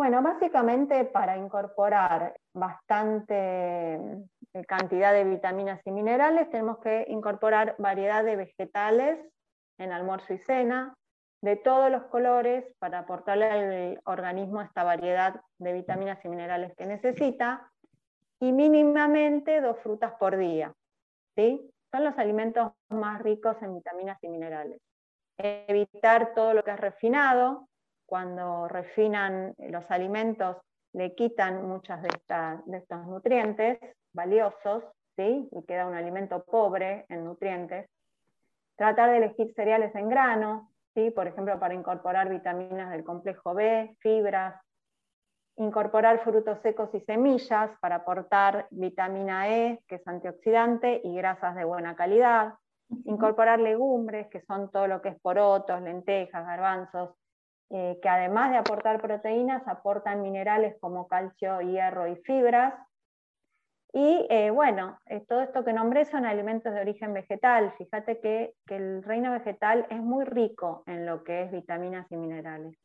Bueno, 0.00 0.22
básicamente 0.22 1.04
para 1.04 1.36
incorporar 1.36 2.34
bastante 2.54 3.96
eh, 4.54 4.64
cantidad 4.66 5.12
de 5.12 5.24
vitaminas 5.24 5.78
y 5.84 5.90
minerales 5.90 6.48
tenemos 6.48 6.78
que 6.78 7.04
incorporar 7.08 7.74
variedad 7.76 8.24
de 8.24 8.36
vegetales 8.36 9.18
en 9.76 9.92
almuerzo 9.92 10.32
y 10.32 10.38
cena, 10.38 10.94
de 11.42 11.56
todos 11.56 11.90
los 11.90 12.04
colores 12.04 12.64
para 12.78 13.00
aportarle 13.00 13.44
al 13.44 14.00
organismo 14.06 14.62
esta 14.62 14.84
variedad 14.84 15.42
de 15.58 15.72
vitaminas 15.74 16.18
y 16.24 16.28
minerales 16.30 16.74
que 16.78 16.86
necesita 16.86 17.70
y 18.40 18.52
mínimamente 18.52 19.60
dos 19.60 19.80
frutas 19.82 20.14
por 20.18 20.38
día. 20.38 20.72
¿sí? 21.36 21.70
Son 21.92 22.04
los 22.04 22.16
alimentos 22.16 22.72
más 22.88 23.20
ricos 23.20 23.58
en 23.60 23.74
vitaminas 23.74 24.16
y 24.22 24.30
minerales. 24.30 24.80
Evitar 25.36 26.32
todo 26.32 26.54
lo 26.54 26.64
que 26.64 26.70
es 26.70 26.80
refinado. 26.80 27.68
Cuando 28.10 28.66
refinan 28.66 29.54
los 29.56 29.88
alimentos 29.88 30.56
le 30.94 31.14
quitan 31.14 31.64
muchos 31.68 32.02
de, 32.02 32.08
de 32.66 32.78
estos 32.78 33.06
nutrientes 33.06 33.78
valiosos 34.12 34.82
¿sí? 35.14 35.48
y 35.52 35.62
queda 35.64 35.86
un 35.86 35.94
alimento 35.94 36.42
pobre 36.42 37.06
en 37.08 37.24
nutrientes. 37.24 37.88
Tratar 38.74 39.10
de 39.10 39.18
elegir 39.18 39.54
cereales 39.54 39.94
en 39.94 40.08
grano, 40.08 40.72
¿sí? 40.92 41.12
por 41.12 41.28
ejemplo, 41.28 41.60
para 41.60 41.74
incorporar 41.74 42.28
vitaminas 42.28 42.90
del 42.90 43.04
complejo 43.04 43.54
B, 43.54 43.94
fibras, 44.00 44.60
incorporar 45.54 46.18
frutos 46.24 46.58
secos 46.64 46.90
y 46.92 47.00
semillas 47.02 47.70
para 47.78 47.94
aportar 47.94 48.66
vitamina 48.72 49.48
E, 49.50 49.84
que 49.86 49.94
es 49.94 50.08
antioxidante, 50.08 51.00
y 51.04 51.14
grasas 51.14 51.54
de 51.54 51.64
buena 51.64 51.94
calidad, 51.94 52.54
incorporar 53.04 53.60
legumbres, 53.60 54.26
que 54.30 54.40
son 54.40 54.68
todo 54.72 54.88
lo 54.88 55.00
que 55.00 55.10
es 55.10 55.20
porotos, 55.20 55.80
lentejas, 55.80 56.44
garbanzos, 56.44 57.10
eh, 57.70 57.98
que 58.02 58.08
además 58.08 58.50
de 58.50 58.58
aportar 58.58 59.00
proteínas, 59.00 59.66
aportan 59.66 60.22
minerales 60.22 60.76
como 60.80 61.06
calcio, 61.06 61.60
hierro 61.60 62.08
y 62.08 62.16
fibras. 62.16 62.74
Y 63.92 64.26
eh, 64.30 64.50
bueno, 64.50 64.98
eh, 65.06 65.24
todo 65.28 65.42
esto 65.42 65.64
que 65.64 65.72
nombré 65.72 66.04
son 66.04 66.24
alimentos 66.26 66.72
de 66.74 66.80
origen 66.80 67.12
vegetal. 67.12 67.72
Fíjate 67.78 68.20
que 68.20 68.54
el 68.68 69.02
reino 69.02 69.32
vegetal 69.32 69.86
es 69.90 70.00
muy 70.00 70.24
rico 70.24 70.82
en 70.86 71.06
lo 71.06 71.24
que 71.24 71.42
es 71.42 71.52
vitaminas 71.52 72.10
y 72.10 72.16
minerales. 72.16 72.76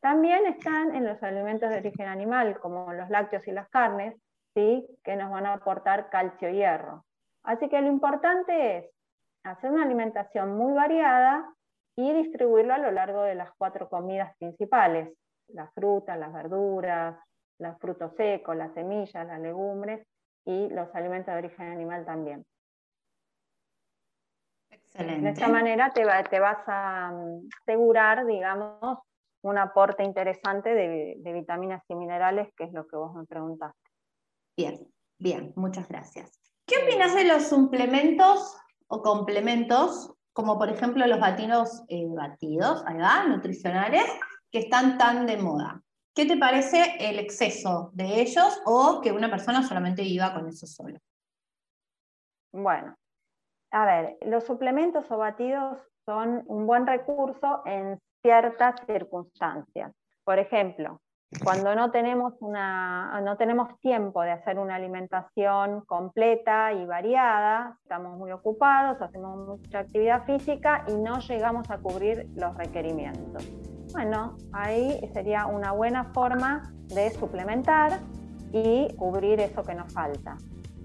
También 0.00 0.46
están 0.46 0.94
en 0.94 1.04
los 1.04 1.22
alimentos 1.22 1.70
de 1.70 1.78
origen 1.78 2.06
animal, 2.06 2.58
como 2.60 2.92
los 2.92 3.10
lácteos 3.10 3.46
y 3.48 3.52
las 3.52 3.68
carnes, 3.68 4.14
¿sí? 4.54 4.86
que 5.02 5.16
nos 5.16 5.30
van 5.30 5.46
a 5.46 5.54
aportar 5.54 6.08
calcio 6.10 6.50
y 6.50 6.56
hierro. 6.56 7.04
Así 7.42 7.68
que 7.68 7.80
lo 7.80 7.88
importante 7.88 8.78
es 8.78 8.90
hacer 9.42 9.70
una 9.70 9.84
alimentación 9.84 10.56
muy 10.56 10.72
variada 10.74 11.52
y 11.98 12.12
distribuirlo 12.12 12.74
a 12.74 12.78
lo 12.78 12.92
largo 12.92 13.22
de 13.24 13.34
las 13.34 13.50
cuatro 13.58 13.88
comidas 13.88 14.32
principales, 14.38 15.12
las 15.48 15.74
frutas, 15.74 16.16
las 16.16 16.32
verduras, 16.32 17.18
los 17.58 17.76
frutos 17.80 18.14
secos, 18.16 18.54
las 18.54 18.72
semillas, 18.72 19.26
las 19.26 19.40
legumbres 19.40 20.06
y 20.44 20.68
los 20.68 20.94
alimentos 20.94 21.34
de 21.34 21.38
origen 21.38 21.72
animal 21.72 22.06
también. 22.06 22.46
Excelente. 24.70 25.22
De 25.22 25.30
esta 25.30 25.48
manera 25.48 25.90
te, 25.90 26.06
te 26.30 26.38
vas 26.38 26.62
a 26.68 27.10
mm, 27.10 27.48
asegurar, 27.62 28.24
digamos, 28.26 29.00
un 29.42 29.58
aporte 29.58 30.04
interesante 30.04 30.72
de, 30.72 31.32
vitaminas 31.32 31.82
y 31.88 31.96
minerales, 31.96 32.48
que 32.56 32.62
es 32.62 32.72
lo 32.72 32.86
que 32.86 32.94
vos 32.94 33.12
me 33.12 33.26
preguntaste. 33.26 33.90
Bien, 34.56 34.86
bien, 35.18 35.52
muchas 35.56 35.88
gracias. 35.88 36.40
¿Qué 36.64 36.76
opinas 36.78 37.16
de 37.16 37.24
los 37.24 37.48
suplementos 37.48 38.56
o 38.86 39.02
complementos, 39.02 40.14
como 40.38 40.56
por 40.56 40.68
ejemplo 40.68 41.04
los 41.04 41.18
batidos, 41.18 41.82
eh, 41.88 42.06
batidos, 42.06 42.84
nutricionales, 43.26 44.04
que 44.52 44.60
están 44.60 44.96
tan 44.96 45.26
de 45.26 45.36
moda? 45.36 45.82
¿Qué 46.14 46.26
te 46.26 46.36
parece 46.36 46.94
el 47.00 47.18
exceso 47.18 47.90
de 47.92 48.20
ellos 48.20 48.62
o 48.64 49.00
que 49.02 49.10
una 49.10 49.28
persona 49.28 49.64
solamente 49.64 50.02
viva 50.02 50.32
con 50.32 50.46
eso 50.46 50.64
solo? 50.68 50.96
Bueno, 52.52 52.94
a 53.72 53.84
ver, 53.84 54.16
los 54.26 54.44
suplementos 54.44 55.10
o 55.10 55.18
batidos 55.18 55.78
son 56.06 56.44
un 56.46 56.68
buen 56.68 56.86
recurso 56.86 57.62
en 57.66 57.98
ciertas 58.22 58.76
circunstancias. 58.86 59.92
Por 60.22 60.38
ejemplo, 60.38 61.00
cuando 61.44 61.74
no 61.74 61.90
tenemos, 61.90 62.34
una, 62.40 63.20
no 63.20 63.36
tenemos 63.36 63.78
tiempo 63.80 64.22
de 64.22 64.30
hacer 64.30 64.58
una 64.58 64.76
alimentación 64.76 65.82
completa 65.82 66.72
y 66.72 66.86
variada, 66.86 67.76
estamos 67.82 68.16
muy 68.16 68.32
ocupados, 68.32 69.00
hacemos 69.02 69.46
mucha 69.46 69.80
actividad 69.80 70.24
física 70.24 70.84
y 70.88 70.94
no 70.94 71.18
llegamos 71.20 71.70
a 71.70 71.78
cubrir 71.78 72.28
los 72.34 72.56
requerimientos. 72.56 73.46
Bueno, 73.92 74.36
ahí 74.52 74.98
sería 75.12 75.46
una 75.46 75.72
buena 75.72 76.04
forma 76.14 76.72
de 76.86 77.10
suplementar 77.10 78.00
y 78.52 78.88
cubrir 78.96 79.40
eso 79.40 79.62
que 79.62 79.74
nos 79.74 79.92
falta. 79.92 80.36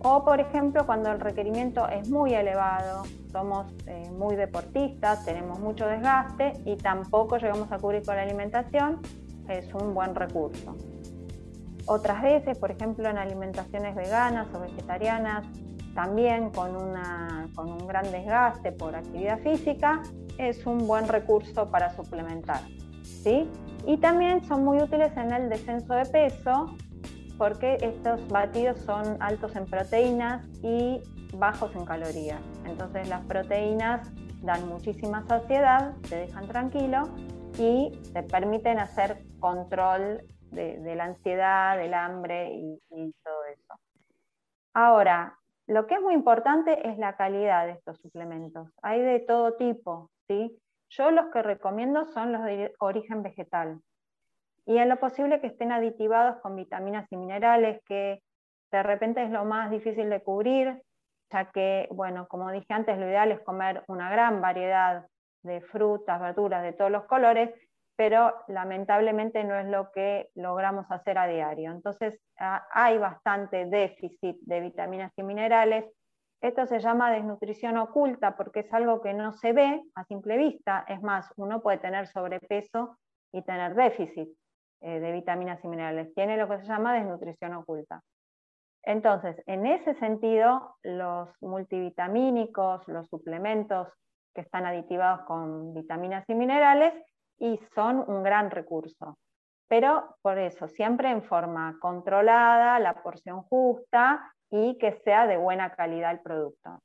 O, 0.06 0.26
por 0.26 0.42
ejemplo, 0.42 0.86
cuando 0.86 1.10
el 1.10 1.22
requerimiento 1.22 1.88
es 1.88 2.10
muy 2.10 2.34
elevado, 2.34 3.04
somos 3.32 3.74
eh, 3.88 4.12
muy 4.12 4.36
deportistas, 4.36 5.24
tenemos 5.24 5.60
mucho 5.60 5.88
desgaste 5.88 6.52
y 6.66 6.76
tampoco 6.76 7.38
llegamos 7.38 7.72
a 7.72 7.78
cubrir 7.78 8.04
con 8.06 8.18
la 8.18 8.24
alimentación, 8.24 9.00
es 9.50 9.74
un 9.74 9.94
buen 9.94 10.16
recurso. 10.16 10.76
Otras 11.86 12.22
veces, 12.22 12.58
por 12.58 12.72
ejemplo, 12.72 13.10
en 13.10 13.18
alimentaciones 13.18 13.96
veganas 13.96 14.48
o 14.54 14.60
vegetarianas, 14.60 15.46
también 15.94 16.50
con, 16.50 16.76
una, 16.76 17.50
con 17.56 17.70
un 17.72 17.86
gran 17.88 18.10
desgaste 18.12 18.72
por 18.72 18.96
actividad 18.96 19.40
física, 19.40 20.02
es 20.38 20.66
un 20.66 20.88
buen 20.88 21.08
recurso 21.08 21.70
para 21.70 21.94
suplementar. 21.96 22.62
¿sí? 23.04 23.50
Y 23.86 23.98
también 23.98 24.44
son 24.46 24.64
muy 24.64 24.82
útiles 24.82 25.16
en 25.18 25.32
el 25.32 25.50
descenso 25.50 25.94
de 25.94 26.06
peso 26.06 26.76
porque 27.38 27.78
estos 27.82 28.28
batidos 28.30 28.80
son 28.80 29.18
altos 29.20 29.56
en 29.56 29.66
proteínas 29.66 30.46
y 30.62 31.02
bajos 31.38 31.76
en 31.76 31.86
calorías. 31.86 32.40
Entonces 32.66 33.10
las 33.10 33.22
proteínas 33.26 34.10
dan 34.42 34.68
muchísima 34.68 35.26
saciedad, 35.28 35.94
te 36.10 36.18
dejan 36.18 36.48
tranquilo 36.48 37.10
y 37.58 37.92
te 38.14 38.24
permiten 38.24 38.80
hacer 38.80 39.24
control 39.44 40.22
de, 40.52 40.96
la 40.96 41.04
ansiedad, 41.04 41.78
del 41.78 41.94
hambre 41.94 42.54
y, 42.54 42.80
y 42.92 43.14
todo 43.24 43.44
eso. 43.44 43.74
Ahora, 44.74 45.38
lo 45.68 45.86
que 45.86 45.96
es 45.96 46.02
muy 46.02 46.14
importante 46.14 46.88
es 46.88 46.98
la 46.98 47.18
calidad 47.18 47.66
de 47.66 47.74
estos 47.74 47.98
suplementos. 48.00 48.70
Hay 48.82 49.02
de 49.02 49.20
todo 49.20 49.56
tipo, 49.56 50.10
¿sí? 50.28 50.58
Yo 50.92 51.12
los 51.12 51.26
que 51.34 51.42
recomiendo 51.42 52.06
son 52.06 52.32
los 52.32 52.44
de 52.46 52.74
origen 52.80 53.22
vegetal. 53.22 53.82
Y 54.66 54.78
en 54.78 54.88
lo 54.88 54.98
posible 54.98 55.42
que 55.42 55.48
estén 55.48 55.74
aditivados 55.74 56.42
con 56.42 56.56
vitaminas 56.56 57.06
y 57.12 57.18
minerales, 57.18 57.82
que 57.86 58.24
de 58.72 58.84
repente 58.84 59.24
es 59.24 59.30
lo 59.30 59.44
más 59.44 59.72
difícil 59.72 60.10
de 60.10 60.22
cubrir, 60.22 60.82
ya 61.34 61.52
que, 61.52 61.90
bueno, 61.92 62.28
como 62.30 62.50
dije 62.50 62.74
antes, 62.74 62.98
lo 62.98 63.08
ideal 63.08 63.34
es 63.34 63.42
comer 63.42 63.84
una 63.88 64.10
gran 64.10 64.40
variedad 64.40 65.06
de 65.42 65.60
frutas, 65.60 66.22
verduras 66.22 66.64
de 66.64 66.72
todos 66.72 66.92
los 66.92 67.04
colores, 67.06 67.50
pero 67.96 68.34
lamentablemente 68.48 69.44
no 69.44 69.56
es 69.56 69.68
lo 69.68 69.92
que 69.92 70.30
logramos 70.36 70.86
hacer 70.90 71.18
a 71.18 71.28
diario. 71.28 71.72
Entonces 71.72 72.20
ah, 72.40 72.66
hay 72.72 72.98
bastante 72.98 73.66
déficit 73.66 74.38
de 74.42 74.62
vitaminas 74.62 75.12
y 75.16 75.24
minerales. 75.24 75.86
Esto 76.42 76.66
se 76.66 76.80
llama 76.80 77.12
desnutrición 77.12 77.78
oculta 77.78 78.36
porque 78.36 78.62
es 78.62 78.74
algo 78.74 79.02
que 79.02 79.14
no 79.14 79.34
se 79.34 79.54
ve 79.54 79.82
a 79.96 80.04
simple 80.06 80.38
vista. 80.38 80.86
Es 80.88 81.02
más, 81.02 81.32
uno 81.38 81.62
puede 81.62 81.78
tener 81.78 82.08
sobrepeso 82.08 82.98
y 83.32 83.44
tener 83.44 83.76
déficit 83.76 84.30
eh, 84.82 85.00
de 85.00 85.12
vitaminas 85.12 85.64
y 85.64 85.68
minerales. 85.68 86.14
Tiene 86.16 86.38
lo 86.38 86.50
que 86.50 86.60
se 86.60 86.66
llama 86.66 86.94
desnutrición 86.96 87.54
oculta. 87.54 88.02
Entonces, 88.84 89.42
en 89.46 89.66
ese 89.66 89.94
sentido, 89.96 90.76
los 90.84 91.30
multivitamínicos, 91.42 92.86
los 92.88 93.08
suplementos 93.08 93.88
que 94.36 94.42
están 94.42 94.66
aditivados 94.66 95.22
con 95.26 95.74
vitaminas 95.74 96.28
y 96.28 96.36
minerales, 96.36 96.94
y 97.40 97.60
son 97.76 98.04
un 98.08 98.24
gran 98.24 98.52
recurso. 98.52 99.18
Pero 99.68 100.18
por 100.22 100.38
eso, 100.38 100.68
siempre 100.68 101.10
en 101.10 101.24
forma 101.24 101.78
controlada, 101.80 102.80
la 102.80 103.02
porción 103.02 103.42
justa 103.44 104.34
y 104.52 104.78
que 104.78 105.02
sea 105.04 105.26
de 105.26 105.38
buena 105.38 105.74
calidad 105.76 106.12
el 106.12 106.20
producto. 106.20 106.80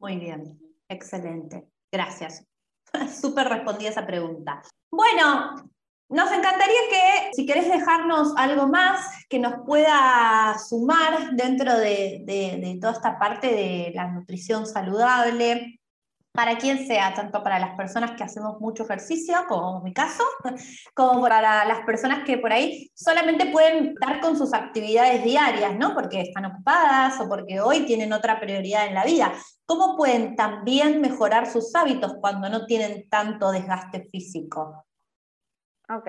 Muy 0.00 0.16
bien, 0.16 0.58
excelente. 0.88 1.68
Gracias. 1.92 2.44
Súper 3.20 3.48
respondí 3.48 3.86
esa 3.86 4.04
pregunta. 4.04 4.60
Bueno, 4.90 5.54
nos 6.08 6.32
encantaría 6.32 6.80
que, 6.90 7.30
si 7.32 7.46
querés 7.46 7.68
dejarnos 7.68 8.34
algo 8.36 8.66
más 8.66 9.24
que 9.28 9.38
nos 9.38 9.64
pueda 9.64 10.56
sumar 10.58 11.30
dentro 11.32 11.78
de, 11.78 12.24
de 12.26 12.78
toda 12.80 12.94
esta 12.94 13.18
parte 13.18 13.46
de 13.46 13.92
la 13.94 14.08
nutrición 14.08 14.66
saludable, 14.66 15.80
para 16.32 16.56
quien 16.56 16.86
sea, 16.86 17.12
tanto 17.12 17.42
para 17.42 17.58
las 17.58 17.76
personas 17.76 18.12
que 18.12 18.24
hacemos 18.24 18.58
mucho 18.58 18.84
ejercicio, 18.84 19.36
como 19.48 19.82
mi 19.82 19.92
caso, 19.92 20.24
como 20.94 21.20
para 21.20 21.64
las 21.66 21.84
personas 21.84 22.24
que 22.24 22.38
por 22.38 22.52
ahí 22.52 22.90
solamente 22.94 23.46
pueden 23.52 23.94
dar 23.94 24.20
con 24.20 24.36
sus 24.36 24.54
actividades 24.54 25.22
diarias, 25.22 25.76
¿no? 25.76 25.94
Porque 25.94 26.22
están 26.22 26.46
ocupadas 26.46 27.20
o 27.20 27.28
porque 27.28 27.60
hoy 27.60 27.84
tienen 27.84 28.12
otra 28.14 28.40
prioridad 28.40 28.86
en 28.86 28.94
la 28.94 29.04
vida. 29.04 29.32
¿Cómo 29.66 29.96
pueden 29.96 30.34
también 30.34 31.00
mejorar 31.00 31.46
sus 31.46 31.74
hábitos 31.74 32.14
cuando 32.20 32.48
no 32.48 32.64
tienen 32.64 33.08
tanto 33.10 33.52
desgaste 33.52 34.08
físico? 34.10 34.86
Ok. 35.90 36.08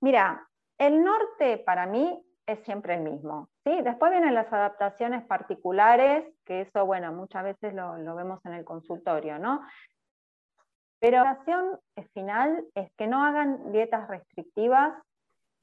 Mira, 0.00 0.48
el 0.78 1.04
norte 1.04 1.58
para 1.58 1.86
mí 1.86 2.22
es 2.46 2.60
siempre 2.64 2.94
el 2.94 3.02
mismo. 3.02 3.50
¿Sí? 3.64 3.82
Después 3.82 4.12
vienen 4.12 4.34
las 4.34 4.52
adaptaciones 4.52 5.24
particulares, 5.26 6.24
que 6.44 6.62
eso, 6.62 6.86
bueno, 6.86 7.12
muchas 7.12 7.44
veces 7.44 7.74
lo, 7.74 8.14
vemos 8.14 8.44
en 8.44 8.54
el 8.54 8.64
consultorio, 8.64 9.38
¿no? 9.38 9.62
Pero 11.00 11.22
la 11.22 11.30
acción 11.30 11.78
final 12.14 12.64
es 12.74 12.90
que 12.96 13.06
no 13.06 13.24
hagan 13.24 13.72
dietas 13.72 14.08
restrictivas 14.08 14.94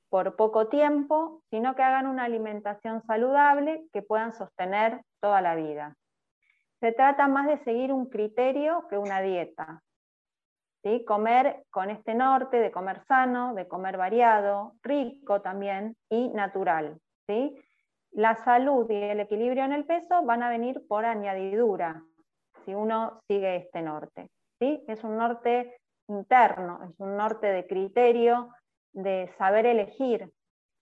por 0.10 0.36
poco 0.36 0.68
tiempo, 0.68 1.42
sino 1.50 1.74
que 1.76 1.84
hagan 1.84 2.06
una 2.06 2.26
alimentación 2.26 3.02
saludable 3.08 3.86
que 3.94 4.02
puedan 4.02 4.34
sostener 4.34 5.02
toda 5.22 5.42
la 5.42 5.56
vida. 5.56 5.96
Se 6.82 6.92
trata 6.92 7.28
más 7.28 7.48
de 7.48 7.64
seguir 7.64 7.94
un 7.94 8.08
criterio 8.08 8.88
que 8.90 8.98
una 8.98 9.22
dieta. 9.22 9.82
Comer 11.06 11.64
con 11.70 11.92
este 11.92 12.16
norte 12.16 12.58
de 12.58 12.72
comer 12.72 13.06
sano, 13.06 13.54
de 13.54 13.68
comer 13.68 13.98
variado, 13.98 14.74
rico 14.82 15.42
también 15.42 15.96
y 16.10 16.30
natural. 16.30 17.00
¿sí? 17.28 17.56
La 18.12 18.36
salud 18.36 18.90
y 18.90 18.96
el 18.96 19.20
equilibrio 19.20 19.64
en 19.64 19.74
el 19.74 19.86
peso 19.86 20.24
van 20.24 20.44
a 20.44 20.50
venir 20.50 20.86
por 20.88 21.06
añadidura 21.06 22.04
si 22.66 22.74
uno 22.74 23.20
sigue 23.28 23.56
este 23.56 23.82
norte. 23.82 24.30
¿sí? 24.60 24.84
Es 24.88 25.04
un 25.04 25.18
norte 25.18 25.78
interno, 26.08 26.80
es 26.84 27.00
un 27.00 27.16
norte 27.16 27.48
de 27.48 27.66
criterio, 27.66 28.50
de 28.94 29.30
saber 29.38 29.66
elegir 29.66 30.30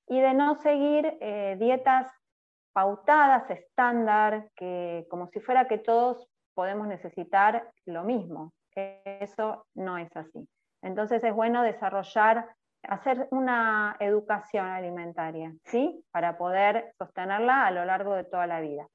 y 0.07 0.19
de 0.19 0.33
no 0.33 0.55
seguir 0.55 1.17
eh, 1.21 1.55
dietas 1.59 2.11
pautadas, 2.73 3.49
estándar, 3.49 4.49
que 4.55 5.05
como 5.09 5.27
si 5.27 5.39
fuera 5.39 5.67
que 5.67 5.77
todos 5.77 6.27
podemos 6.55 6.87
necesitar 6.87 7.71
lo 7.85 8.03
mismo 8.03 8.51
eso 9.05 9.65
no 9.75 9.97
es 9.97 10.15
así. 10.15 10.47
Entonces 10.81 11.23
es 11.23 11.33
bueno 11.33 11.63
desarrollar, 11.63 12.47
hacer 12.83 13.27
una 13.31 13.95
educación 13.99 14.65
alimentaria, 14.65 15.53
¿sí? 15.65 16.03
Para 16.11 16.37
poder 16.37 16.93
sostenerla 16.97 17.67
a 17.67 17.71
lo 17.71 17.85
largo 17.85 18.15
de 18.15 18.23
toda 18.23 18.47
la 18.47 18.61
vida. 18.61 18.87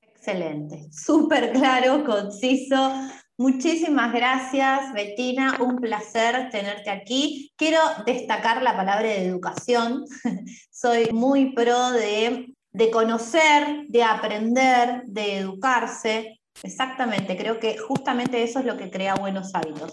Excelente, 0.00 0.88
súper 0.90 1.52
claro, 1.52 2.04
conciso. 2.04 2.92
Muchísimas 3.38 4.12
gracias, 4.12 4.92
Bettina. 4.94 5.58
Un 5.60 5.76
placer 5.76 6.48
tenerte 6.50 6.90
aquí. 6.90 7.52
Quiero 7.56 7.78
destacar 8.06 8.62
la 8.62 8.76
palabra 8.76 9.08
de 9.08 9.26
educación. 9.26 10.04
Soy 10.70 11.12
muy 11.12 11.52
pro 11.52 11.90
de, 11.92 12.54
de 12.72 12.90
conocer, 12.90 13.86
de 13.88 14.02
aprender, 14.02 15.02
de 15.04 15.38
educarse. 15.38 16.40
Exactamente, 16.62 17.36
creo 17.36 17.60
que 17.60 17.76
justamente 17.76 18.42
eso 18.42 18.60
es 18.60 18.64
lo 18.64 18.76
que 18.76 18.90
crea 18.90 19.14
buenos 19.14 19.54
hábitos. 19.54 19.92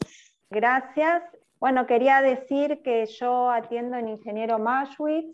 Gracias. 0.49 1.21
Bueno, 1.63 1.87
quería 1.87 2.21
decir 2.21 2.81
que 2.83 3.05
yo 3.05 3.49
atiendo 3.49 3.95
en 3.95 4.09
Ingeniero 4.09 4.59
Mashwitz. 4.59 5.33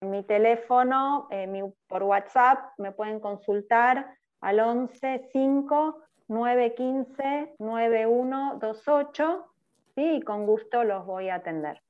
Mi 0.00 0.24
teléfono, 0.24 1.28
eh, 1.30 1.72
por 1.86 2.02
WhatsApp, 2.02 2.72
me 2.78 2.90
pueden 2.90 3.20
consultar 3.20 4.12
al 4.40 4.58
11 4.58 5.28
5 5.32 6.02
915 6.26 7.54
9128 7.60 9.46
¿sí? 9.94 10.14
y 10.16 10.20
con 10.22 10.46
gusto 10.46 10.82
los 10.82 11.06
voy 11.06 11.28
a 11.28 11.36
atender. 11.36 11.80